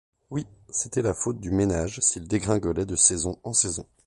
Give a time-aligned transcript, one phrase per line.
[0.31, 3.85] Oui, c'était la faute du ménage, s'il dégringolait de saison en saison.